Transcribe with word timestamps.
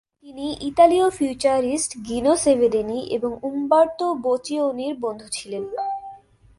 তিনি 0.21 0.45
ইতালীয় 0.61 1.07
ফিউচারিস্ট 1.09 1.91
গিনো 2.07 2.33
সেভেরিনি 2.35 2.99
এবং 3.09 3.31
উম্বার্তো 3.43 4.05
বোচিওনির 4.15 4.93
বন্ধু 4.99 5.27
ছিলেন। 5.31 5.63